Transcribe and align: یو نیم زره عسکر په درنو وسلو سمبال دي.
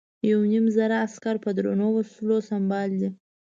یو 0.29 0.39
نیم 0.51 0.65
زره 0.77 0.97
عسکر 1.05 1.35
په 1.43 1.49
درنو 1.57 1.87
وسلو 1.95 2.37
سمبال 2.49 2.89
دي. 2.99 3.09